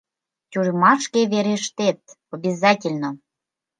[0.51, 1.99] —Тюрьмашке верештет...
[2.33, 3.09] обязательно!